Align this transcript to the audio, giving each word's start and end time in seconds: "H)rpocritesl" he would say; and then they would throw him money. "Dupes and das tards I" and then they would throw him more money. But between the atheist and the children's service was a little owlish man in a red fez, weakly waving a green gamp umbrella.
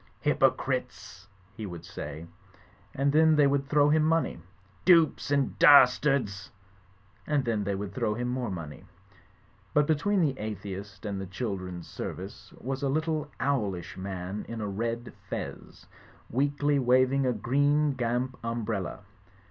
"H)rpocritesl" 0.25 1.27
he 1.55 1.67
would 1.67 1.85
say; 1.85 2.25
and 2.95 3.11
then 3.11 3.35
they 3.35 3.45
would 3.45 3.67
throw 3.69 3.89
him 3.89 4.01
money. 4.01 4.41
"Dupes 4.83 5.29
and 5.29 5.59
das 5.59 5.99
tards 5.99 6.49
I" 7.27 7.33
and 7.35 7.45
then 7.45 7.65
they 7.65 7.75
would 7.75 7.93
throw 7.93 8.15
him 8.15 8.27
more 8.27 8.49
money. 8.49 8.85
But 9.75 9.85
between 9.85 10.19
the 10.21 10.39
atheist 10.39 11.05
and 11.05 11.21
the 11.21 11.27
children's 11.27 11.87
service 11.87 12.51
was 12.59 12.81
a 12.81 12.89
little 12.89 13.29
owlish 13.39 13.95
man 13.95 14.43
in 14.49 14.59
a 14.59 14.67
red 14.67 15.13
fez, 15.29 15.85
weakly 16.31 16.79
waving 16.79 17.27
a 17.27 17.31
green 17.33 17.93
gamp 17.93 18.39
umbrella. 18.43 19.01